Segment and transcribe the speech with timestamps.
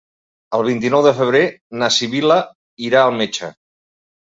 [0.59, 1.43] El vint-i-nou de febrer
[1.83, 2.41] na Sibil·la
[2.91, 3.57] irà al metge.